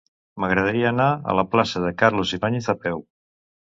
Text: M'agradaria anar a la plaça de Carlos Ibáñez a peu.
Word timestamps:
M'agradaria 0.43 0.87
anar 0.91 1.09
a 1.33 1.37
la 1.41 1.45
plaça 1.51 1.83
de 1.85 1.93
Carlos 2.03 2.33
Ibáñez 2.39 2.71
a 2.75 2.79
peu. 2.87 3.09